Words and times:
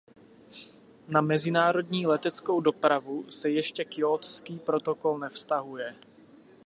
Na 1.07 1.21
mezinárodní 1.21 2.07
leteckou 2.07 2.61
dopravu 2.61 3.29
se 3.29 3.49
ještě 3.49 3.83
Kjótský 3.85 4.59
protokol 4.59 5.17
nevztahuje. 5.19 5.95